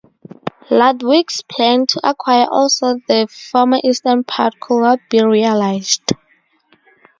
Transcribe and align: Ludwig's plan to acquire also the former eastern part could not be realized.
Ludwig's 0.71 1.43
plan 1.43 1.85
to 1.85 1.99
acquire 2.03 2.47
also 2.49 2.95
the 3.07 3.27
former 3.29 3.77
eastern 3.83 4.23
part 4.23 4.59
could 4.59 4.81
not 4.81 4.99
be 5.11 5.23
realized. 5.23 6.13